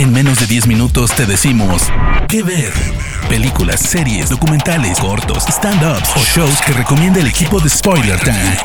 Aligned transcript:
En 0.00 0.14
menos 0.14 0.40
de 0.40 0.46
10 0.46 0.66
minutos 0.66 1.14
te 1.14 1.26
decimos 1.26 1.82
qué 2.26 2.42
ver. 2.42 2.72
Películas, 3.28 3.80
series, 3.80 4.30
documentales, 4.30 4.98
cortos, 4.98 5.44
stand-ups 5.46 6.16
o 6.16 6.24
shows 6.24 6.58
que 6.62 6.72
recomienda 6.72 7.20
el 7.20 7.26
equipo 7.26 7.60
de 7.60 7.68
Spoiler 7.68 8.18
Time. 8.18 8.56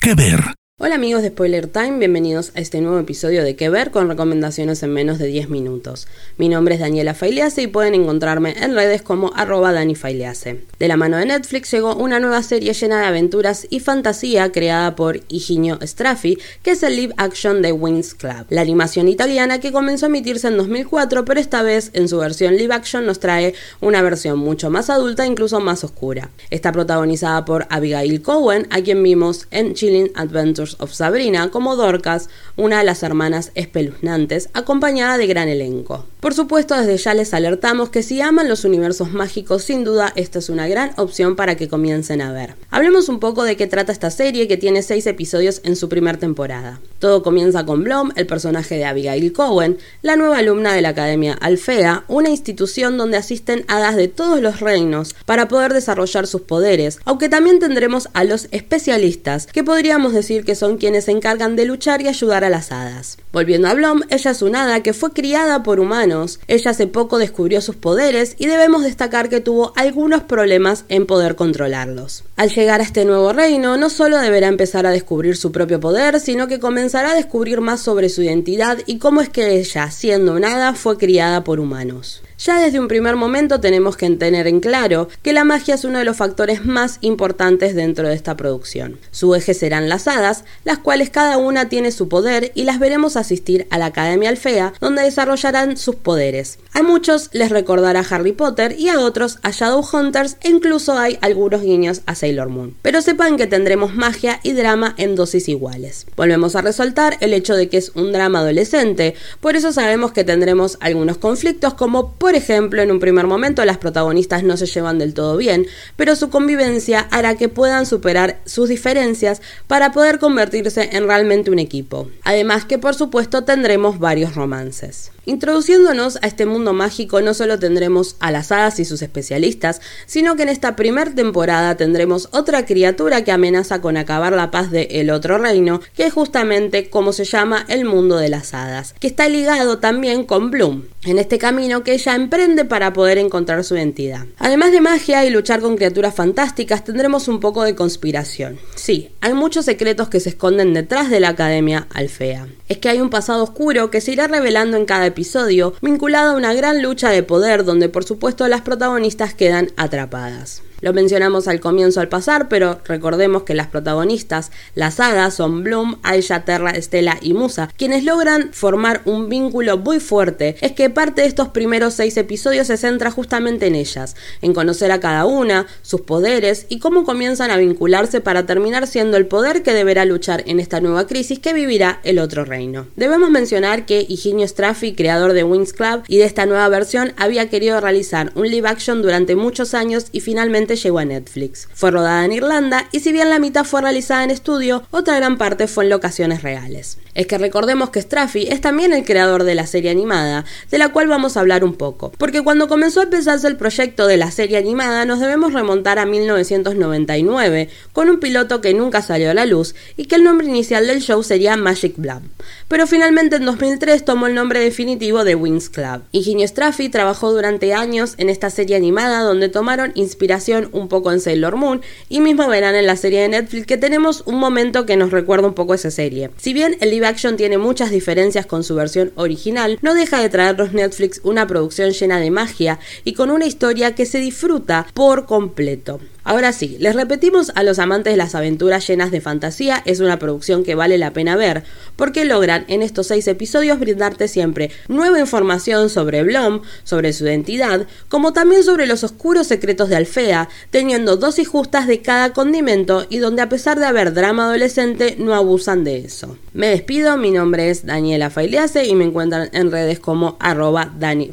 ¿Qué 0.00 0.14
ver? 0.16 0.57
Hola 0.80 0.94
amigos 0.94 1.22
de 1.22 1.30
Spoiler 1.30 1.66
Time, 1.66 1.98
bienvenidos 1.98 2.52
a 2.54 2.60
este 2.60 2.80
nuevo 2.80 3.00
episodio 3.00 3.42
de 3.42 3.56
Que 3.56 3.68
Ver 3.68 3.90
con 3.90 4.08
recomendaciones 4.08 4.80
en 4.84 4.92
menos 4.92 5.18
de 5.18 5.26
10 5.26 5.48
minutos. 5.48 6.06
Mi 6.36 6.48
nombre 6.48 6.76
es 6.76 6.80
Daniela 6.80 7.14
Failease 7.14 7.62
y 7.62 7.66
pueden 7.66 7.96
encontrarme 7.96 8.54
en 8.62 8.76
redes 8.76 9.02
como 9.02 9.32
arroba 9.34 9.72
Dani 9.72 9.96
De 9.96 10.86
la 10.86 10.96
mano 10.96 11.16
de 11.16 11.26
Netflix 11.26 11.72
llegó 11.72 11.96
una 11.96 12.20
nueva 12.20 12.44
serie 12.44 12.74
llena 12.74 13.00
de 13.00 13.06
aventuras 13.06 13.66
y 13.70 13.80
fantasía 13.80 14.52
creada 14.52 14.94
por 14.94 15.18
Higinio 15.26 15.80
Straffi, 15.82 16.38
que 16.62 16.70
es 16.70 16.84
el 16.84 16.94
live 16.94 17.14
action 17.16 17.60
de 17.60 17.72
Wings 17.72 18.14
Club, 18.14 18.46
la 18.48 18.60
animación 18.60 19.08
italiana 19.08 19.58
que 19.58 19.72
comenzó 19.72 20.06
a 20.06 20.10
emitirse 20.10 20.46
en 20.46 20.58
2004, 20.58 21.24
pero 21.24 21.40
esta 21.40 21.62
vez 21.62 21.90
en 21.94 22.08
su 22.08 22.18
versión 22.18 22.56
live 22.56 22.72
action 22.72 23.04
nos 23.04 23.18
trae 23.18 23.52
una 23.80 24.00
versión 24.00 24.38
mucho 24.38 24.70
más 24.70 24.90
adulta 24.90 25.24
e 25.24 25.26
incluso 25.26 25.58
más 25.58 25.82
oscura. 25.82 26.30
Está 26.50 26.70
protagonizada 26.70 27.44
por 27.44 27.66
Abigail 27.68 28.22
Cowen, 28.22 28.68
a 28.70 28.80
quien 28.80 29.02
vimos 29.02 29.48
en 29.50 29.74
Chilling 29.74 30.12
Adventures 30.14 30.67
of 30.78 30.92
Sabrina 30.92 31.50
como 31.50 31.76
Dorcas, 31.76 32.28
una 32.56 32.78
de 32.78 32.84
las 32.84 33.02
hermanas 33.02 33.52
espeluznantes, 33.54 34.50
acompañada 34.54 35.18
de 35.18 35.26
gran 35.26 35.48
elenco. 35.48 36.06
Por 36.20 36.34
supuesto, 36.34 36.76
desde 36.76 36.96
ya 36.96 37.14
les 37.14 37.32
alertamos 37.32 37.90
que 37.90 38.02
si 38.02 38.20
aman 38.20 38.48
los 38.48 38.64
universos 38.64 39.12
mágicos, 39.12 39.62
sin 39.62 39.84
duda 39.84 40.12
esta 40.16 40.40
es 40.40 40.48
una 40.48 40.66
gran 40.66 40.90
opción 40.96 41.36
para 41.36 41.56
que 41.56 41.68
comiencen 41.68 42.20
a 42.20 42.32
ver. 42.32 42.56
Hablemos 42.70 43.08
un 43.08 43.20
poco 43.20 43.44
de 43.44 43.56
qué 43.56 43.68
trata 43.68 43.92
esta 43.92 44.10
serie 44.10 44.48
que 44.48 44.56
tiene 44.56 44.82
seis 44.82 45.06
episodios 45.06 45.60
en 45.62 45.76
su 45.76 45.88
primera 45.88 46.18
temporada. 46.18 46.80
Todo 46.98 47.22
comienza 47.22 47.64
con 47.64 47.84
Blom, 47.84 48.10
el 48.16 48.26
personaje 48.26 48.74
de 48.74 48.84
Abigail 48.84 49.32
Cowen, 49.32 49.78
la 50.02 50.16
nueva 50.16 50.38
alumna 50.38 50.72
de 50.72 50.82
la 50.82 50.88
Academia 50.88 51.34
Alfea, 51.40 52.02
una 52.08 52.30
institución 52.30 52.98
donde 52.98 53.16
asisten 53.16 53.64
hadas 53.68 53.94
de 53.94 54.08
todos 54.08 54.40
los 54.40 54.58
reinos 54.58 55.14
para 55.24 55.46
poder 55.46 55.72
desarrollar 55.72 56.26
sus 56.26 56.40
poderes, 56.40 56.98
aunque 57.04 57.28
también 57.28 57.60
tendremos 57.60 58.08
a 58.14 58.24
los 58.24 58.48
especialistas, 58.50 59.46
que 59.46 59.62
podríamos 59.62 60.12
decir 60.12 60.44
que 60.44 60.56
son 60.56 60.78
quienes 60.78 61.04
se 61.04 61.12
encargan 61.12 61.54
de 61.54 61.64
luchar 61.64 62.02
y 62.02 62.08
ayudar 62.08 62.42
a 62.42 62.50
las 62.50 62.72
hadas. 62.72 63.18
Volviendo 63.32 63.68
a 63.68 63.74
Blom, 63.74 64.00
ella 64.10 64.32
es 64.32 64.42
una 64.42 64.64
hada 64.64 64.82
que 64.82 64.92
fue 64.92 65.12
criada 65.12 65.62
por 65.62 65.78
humanos. 65.78 66.07
Ella 66.46 66.70
hace 66.70 66.86
poco 66.86 67.18
descubrió 67.18 67.60
sus 67.60 67.76
poderes 67.76 68.34
y 68.38 68.46
debemos 68.46 68.82
destacar 68.82 69.28
que 69.28 69.40
tuvo 69.40 69.72
algunos 69.76 70.22
problemas 70.22 70.84
en 70.88 71.06
poder 71.06 71.36
controlarlos. 71.36 72.24
Al 72.36 72.50
llegar 72.50 72.80
a 72.80 72.84
este 72.84 73.04
nuevo 73.04 73.32
reino, 73.32 73.76
no 73.76 73.90
solo 73.90 74.18
deberá 74.18 74.48
empezar 74.48 74.86
a 74.86 74.90
descubrir 74.90 75.36
su 75.36 75.52
propio 75.52 75.80
poder, 75.80 76.20
sino 76.20 76.48
que 76.48 76.60
comenzará 76.60 77.12
a 77.12 77.14
descubrir 77.14 77.60
más 77.60 77.80
sobre 77.80 78.08
su 78.08 78.22
identidad 78.22 78.78
y 78.86 78.98
cómo 78.98 79.20
es 79.20 79.28
que 79.28 79.58
ella, 79.58 79.90
siendo 79.90 80.32
una 80.34 80.54
hada, 80.54 80.74
fue 80.74 80.96
criada 80.96 81.44
por 81.44 81.60
humanos. 81.60 82.22
Ya 82.38 82.60
desde 82.60 82.78
un 82.78 82.86
primer 82.86 83.16
momento 83.16 83.58
tenemos 83.58 83.96
que 83.96 84.08
tener 84.10 84.46
en 84.46 84.60
claro 84.60 85.08
que 85.22 85.32
la 85.32 85.42
magia 85.42 85.74
es 85.74 85.84
uno 85.84 85.98
de 85.98 86.04
los 86.04 86.16
factores 86.16 86.64
más 86.64 86.98
importantes 87.00 87.74
dentro 87.74 88.06
de 88.06 88.14
esta 88.14 88.36
producción. 88.36 89.00
Su 89.10 89.34
eje 89.34 89.54
serán 89.54 89.88
las 89.88 90.06
hadas, 90.06 90.44
las 90.64 90.78
cuales 90.78 91.10
cada 91.10 91.36
una 91.36 91.68
tiene 91.68 91.90
su 91.90 92.08
poder 92.08 92.52
y 92.54 92.62
las 92.62 92.78
veremos 92.78 93.16
asistir 93.16 93.66
a 93.70 93.78
la 93.78 93.86
Academia 93.86 94.28
Alfea, 94.28 94.72
donde 94.80 95.02
desarrollarán 95.02 95.76
sus 95.76 95.96
poderes. 95.96 96.60
A 96.74 96.84
muchos 96.84 97.28
les 97.32 97.50
recordará 97.50 98.04
Harry 98.08 98.30
Potter 98.30 98.76
y 98.78 98.88
a 98.88 99.00
otros 99.00 99.38
a 99.42 99.50
Shadowhunters 99.50 100.36
e 100.40 100.50
incluso 100.50 100.96
hay 100.96 101.18
algunos 101.22 101.62
guiños 101.62 102.02
a 102.06 102.14
Sailor 102.14 102.50
Moon. 102.50 102.76
Pero 102.82 103.02
sepan 103.02 103.36
que 103.36 103.48
tendremos 103.48 103.96
magia 103.96 104.38
y 104.44 104.52
drama 104.52 104.94
en 104.96 105.16
dosis 105.16 105.48
iguales. 105.48 106.06
Volvemos 106.16 106.54
a 106.54 106.62
resaltar 106.62 107.16
el 107.18 107.34
hecho 107.34 107.56
de 107.56 107.68
que 107.68 107.78
es 107.78 107.90
un 107.96 108.12
drama 108.12 108.38
adolescente, 108.38 109.14
por 109.40 109.56
eso 109.56 109.72
sabemos 109.72 110.12
que 110.12 110.22
tendremos 110.22 110.78
algunos 110.80 111.18
conflictos 111.18 111.74
como 111.74 112.12
ejemplo, 112.34 112.82
en 112.82 112.90
un 112.90 113.00
primer 113.00 113.26
momento 113.26 113.64
las 113.64 113.78
protagonistas 113.78 114.42
no 114.42 114.56
se 114.56 114.66
llevan 114.66 114.98
del 114.98 115.14
todo 115.14 115.36
bien, 115.36 115.66
pero 115.96 116.16
su 116.16 116.30
convivencia 116.30 117.08
hará 117.10 117.36
que 117.36 117.48
puedan 117.48 117.86
superar 117.86 118.40
sus 118.44 118.68
diferencias 118.68 119.42
para 119.66 119.92
poder 119.92 120.18
convertirse 120.18 120.90
en 120.92 121.06
realmente 121.06 121.50
un 121.50 121.58
equipo. 121.58 122.10
Además 122.24 122.64
que 122.64 122.78
por 122.78 122.94
supuesto 122.94 123.44
tendremos 123.44 123.98
varios 123.98 124.34
romances. 124.34 125.10
Introduciéndonos 125.28 126.16
a 126.22 126.26
este 126.26 126.46
mundo 126.46 126.72
mágico 126.72 127.20
no 127.20 127.34
solo 127.34 127.58
tendremos 127.58 128.16
a 128.18 128.30
las 128.32 128.50
hadas 128.50 128.80
y 128.80 128.86
sus 128.86 129.02
especialistas, 129.02 129.82
sino 130.06 130.36
que 130.36 130.44
en 130.44 130.48
esta 130.48 130.74
primera 130.74 131.14
temporada 131.14 131.76
tendremos 131.76 132.30
otra 132.32 132.64
criatura 132.64 133.24
que 133.24 133.30
amenaza 133.30 133.82
con 133.82 133.98
acabar 133.98 134.32
la 134.32 134.50
paz 134.50 134.70
de 134.70 134.88
El 134.90 135.10
Otro 135.10 135.36
Reino, 135.36 135.82
que 135.94 136.06
es 136.06 136.14
justamente 136.14 136.88
como 136.88 137.12
se 137.12 137.26
llama 137.26 137.66
el 137.68 137.84
mundo 137.84 138.16
de 138.16 138.30
las 138.30 138.54
hadas, 138.54 138.94
que 138.98 139.06
está 139.06 139.28
ligado 139.28 139.80
también 139.80 140.24
con 140.24 140.50
Bloom, 140.50 140.84
en 141.04 141.18
este 141.18 141.36
camino 141.36 141.84
que 141.84 141.92
ella 141.92 142.14
emprende 142.18 142.64
para 142.64 142.92
poder 142.92 143.16
encontrar 143.16 143.64
su 143.64 143.76
identidad. 143.76 144.26
Además 144.38 144.72
de 144.72 144.80
magia 144.80 145.24
y 145.24 145.30
luchar 145.30 145.60
con 145.60 145.76
criaturas 145.76 146.14
fantásticas, 146.14 146.84
tendremos 146.84 147.28
un 147.28 147.40
poco 147.40 147.64
de 147.64 147.74
conspiración. 147.74 148.58
Sí, 148.74 149.10
hay 149.20 149.32
muchos 149.32 149.64
secretos 149.64 150.08
que 150.08 150.20
se 150.20 150.28
esconden 150.28 150.74
detrás 150.74 151.08
de 151.08 151.20
la 151.20 151.30
Academia 151.30 151.86
Alfea. 151.94 152.46
Es 152.68 152.78
que 152.78 152.88
hay 152.90 153.00
un 153.00 153.10
pasado 153.10 153.42
oscuro 153.42 153.90
que 153.90 154.00
se 154.00 154.12
irá 154.12 154.26
revelando 154.26 154.76
en 154.76 154.84
cada 154.84 155.06
episodio 155.06 155.74
vinculado 155.80 156.32
a 156.32 156.36
una 156.36 156.52
gran 156.52 156.82
lucha 156.82 157.10
de 157.10 157.22
poder 157.22 157.64
donde 157.64 157.88
por 157.88 158.04
supuesto 158.04 158.46
las 158.48 158.60
protagonistas 158.60 159.34
quedan 159.34 159.70
atrapadas. 159.76 160.62
Lo 160.80 160.92
mencionamos 160.92 161.48
al 161.48 161.60
comienzo 161.60 162.00
al 162.00 162.08
pasar, 162.08 162.48
pero 162.48 162.80
recordemos 162.84 163.42
que 163.42 163.54
las 163.54 163.66
protagonistas, 163.66 164.52
las 164.74 165.00
hadas, 165.00 165.34
son 165.34 165.64
Bloom, 165.64 165.98
Aisha, 166.02 166.44
Terra, 166.44 166.70
Estela 166.70 167.18
y 167.20 167.34
Musa, 167.34 167.68
quienes 167.76 168.04
logran 168.04 168.50
formar 168.52 169.02
un 169.04 169.28
vínculo 169.28 169.78
muy 169.78 169.98
fuerte. 169.98 170.56
Es 170.60 170.72
que 170.72 170.90
parte 170.90 171.22
de 171.22 171.28
estos 171.28 171.48
primeros 171.48 171.94
seis 171.94 172.16
episodios 172.16 172.68
se 172.68 172.76
centra 172.76 173.10
justamente 173.10 173.66
en 173.66 173.74
ellas, 173.74 174.14
en 174.40 174.54
conocer 174.54 174.92
a 174.92 175.00
cada 175.00 175.24
una, 175.24 175.66
sus 175.82 176.02
poderes 176.02 176.66
y 176.68 176.78
cómo 176.78 177.04
comienzan 177.04 177.50
a 177.50 177.56
vincularse 177.56 178.20
para 178.20 178.46
terminar 178.46 178.86
siendo 178.86 179.16
el 179.16 179.26
poder 179.26 179.62
que 179.62 179.74
deberá 179.74 180.04
luchar 180.04 180.44
en 180.46 180.60
esta 180.60 180.80
nueva 180.80 181.06
crisis 181.06 181.38
que 181.38 181.52
vivirá 181.52 182.00
el 182.04 182.18
otro 182.18 182.44
reino. 182.44 182.86
Debemos 182.96 183.30
mencionar 183.30 183.86
que 183.86 184.06
Higinio 184.08 184.46
Straffi, 184.46 184.94
creador 184.94 185.32
de 185.32 185.44
Wings 185.44 185.72
Club 185.72 186.02
y 186.06 186.18
de 186.18 186.24
esta 186.24 186.46
nueva 186.46 186.68
versión, 186.68 187.12
había 187.16 187.48
querido 187.50 187.80
realizar 187.80 188.30
un 188.34 188.48
live 188.48 188.68
action 188.68 189.02
durante 189.02 189.34
muchos 189.36 189.74
años 189.74 190.06
y 190.12 190.20
finalmente 190.20 190.67
llegó 190.76 190.98
a 190.98 191.04
Netflix. 191.04 191.68
Fue 191.74 191.90
rodada 191.90 192.24
en 192.24 192.32
Irlanda 192.32 192.88
y 192.92 193.00
si 193.00 193.12
bien 193.12 193.30
la 193.30 193.38
mitad 193.38 193.64
fue 193.64 193.82
realizada 193.82 194.24
en 194.24 194.30
estudio, 194.30 194.82
otra 194.90 195.16
gran 195.16 195.38
parte 195.38 195.66
fue 195.66 195.84
en 195.84 195.90
locaciones 195.90 196.42
reales. 196.42 196.98
Es 197.14 197.26
que 197.26 197.38
recordemos 197.38 197.90
que 197.90 198.00
Straffi 198.00 198.46
es 198.48 198.60
también 198.60 198.92
el 198.92 199.04
creador 199.04 199.44
de 199.44 199.54
la 199.54 199.66
serie 199.66 199.90
animada, 199.90 200.44
de 200.70 200.78
la 200.78 200.90
cual 200.90 201.08
vamos 201.08 201.36
a 201.36 201.40
hablar 201.40 201.64
un 201.64 201.74
poco, 201.74 202.12
porque 202.18 202.42
cuando 202.42 202.68
comenzó 202.68 203.00
a 203.00 203.04
empezarse 203.04 203.48
el 203.48 203.56
proyecto 203.56 204.06
de 204.06 204.16
la 204.16 204.30
serie 204.30 204.56
animada 204.56 205.04
nos 205.04 205.20
debemos 205.20 205.52
remontar 205.52 205.98
a 205.98 206.06
1999, 206.06 207.68
con 207.92 208.08
un 208.08 208.20
piloto 208.20 208.60
que 208.60 208.74
nunca 208.74 209.02
salió 209.02 209.30
a 209.30 209.34
la 209.34 209.46
luz 209.46 209.74
y 209.96 210.04
que 210.06 210.16
el 210.16 210.24
nombre 210.24 210.46
inicial 210.46 210.86
del 210.86 211.00
show 211.00 211.22
sería 211.22 211.56
Magic 211.56 211.94
Blood. 211.96 212.22
Pero 212.68 212.86
finalmente 212.86 213.36
en 213.36 213.44
2003 213.44 214.04
tomó 214.04 214.26
el 214.26 214.34
nombre 214.34 214.60
definitivo 214.60 215.24
de 215.24 215.34
Wings 215.34 215.70
Club. 215.70 216.02
Ingenio 216.12 216.46
Straffi 216.46 216.88
trabajó 216.88 217.32
durante 217.32 217.74
años 217.74 218.14
en 218.18 218.28
esta 218.28 218.50
serie 218.50 218.76
animada 218.76 219.22
donde 219.22 219.48
tomaron 219.48 219.92
inspiración 219.94 220.57
un 220.72 220.88
poco 220.88 221.12
en 221.12 221.20
Sailor 221.20 221.56
Moon 221.56 221.80
y 222.08 222.20
mismo 222.20 222.48
verán 222.48 222.74
en 222.74 222.86
la 222.86 222.96
serie 222.96 223.22
de 223.22 223.28
Netflix 223.28 223.66
que 223.66 223.76
tenemos 223.76 224.22
un 224.26 224.36
momento 224.36 224.86
que 224.86 224.96
nos 224.96 225.10
recuerda 225.10 225.46
un 225.46 225.54
poco 225.54 225.74
esa 225.74 225.90
serie. 225.90 226.30
Si 226.36 226.52
bien 226.52 226.76
el 226.80 226.90
live 226.90 227.06
action 227.06 227.36
tiene 227.36 227.58
muchas 227.58 227.90
diferencias 227.90 228.46
con 228.46 228.64
su 228.64 228.74
versión 228.74 229.12
original, 229.14 229.78
no 229.82 229.94
deja 229.94 230.20
de 230.20 230.28
traernos 230.28 230.72
Netflix 230.72 231.20
una 231.24 231.46
producción 231.46 231.92
llena 231.92 232.18
de 232.20 232.30
magia 232.30 232.78
y 233.04 233.12
con 233.12 233.30
una 233.30 233.46
historia 233.46 233.94
que 233.94 234.06
se 234.06 234.18
disfruta 234.18 234.86
por 234.94 235.26
completo. 235.26 236.00
Ahora 236.28 236.52
sí, 236.52 236.76
les 236.78 236.94
repetimos 236.94 237.52
a 237.54 237.62
los 237.62 237.78
amantes 237.78 238.12
de 238.12 238.18
las 238.18 238.34
aventuras 238.34 238.86
llenas 238.86 239.10
de 239.10 239.22
fantasía, 239.22 239.82
es 239.86 240.00
una 240.00 240.18
producción 240.18 240.62
que 240.62 240.74
vale 240.74 240.98
la 240.98 241.14
pena 241.14 241.36
ver, 241.36 241.64
porque 241.96 242.26
logran 242.26 242.66
en 242.68 242.82
estos 242.82 243.06
seis 243.06 243.26
episodios 243.28 243.80
brindarte 243.80 244.28
siempre 244.28 244.70
nueva 244.88 245.20
información 245.20 245.88
sobre 245.88 246.22
Blom, 246.24 246.60
sobre 246.84 247.14
su 247.14 247.24
identidad, 247.24 247.86
como 248.10 248.34
también 248.34 248.62
sobre 248.62 248.84
los 248.84 249.04
oscuros 249.04 249.46
secretos 249.46 249.88
de 249.88 249.96
Alfea, 249.96 250.50
teniendo 250.70 251.16
dosis 251.16 251.48
justas 251.48 251.86
de 251.86 252.02
cada 252.02 252.34
condimento 252.34 253.06
y 253.08 253.20
donde 253.20 253.40
a 253.40 253.48
pesar 253.48 253.78
de 253.78 253.86
haber 253.86 254.12
drama 254.12 254.48
adolescente 254.48 255.16
no 255.18 255.34
abusan 255.34 255.82
de 255.82 256.00
eso. 256.00 256.36
Me 256.52 256.66
despido, 256.68 257.16
mi 257.16 257.30
nombre 257.30 257.70
es 257.70 257.86
Daniela 257.86 258.28
Failease 258.28 258.84
y 258.84 258.94
me 258.94 259.04
encuentran 259.06 259.48
en 259.54 259.70
redes 259.70 259.98
como 259.98 260.36
arroba 260.40 260.92
Dani 260.98 261.30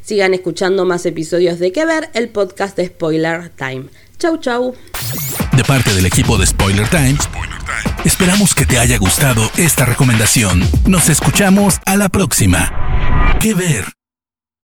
Sigan 0.00 0.32
escuchando 0.32 0.86
más 0.86 1.04
episodios 1.04 1.58
de 1.58 1.72
Que 1.72 1.84
Ver, 1.84 2.08
el 2.14 2.30
podcast 2.30 2.74
de 2.74 2.86
Spoiler 2.86 3.50
Time. 3.50 3.81
Chau, 4.18 4.38
chau. 4.38 4.74
De 5.52 5.64
parte 5.64 5.92
del 5.94 6.06
equipo 6.06 6.38
de 6.38 6.46
Spoiler 6.46 6.88
Time, 6.88 7.16
esperamos 8.04 8.54
que 8.54 8.66
te 8.66 8.78
haya 8.78 8.98
gustado 8.98 9.50
esta 9.56 9.84
recomendación. 9.84 10.62
Nos 10.86 11.08
escuchamos 11.08 11.80
a 11.86 11.96
la 11.96 12.08
próxima. 12.08 12.72
¿Qué 13.40 13.54
ver? 13.54 14.01